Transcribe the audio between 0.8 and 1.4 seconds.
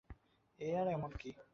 আর এমন কী?